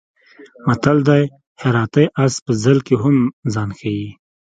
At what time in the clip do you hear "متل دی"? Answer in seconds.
0.67-1.23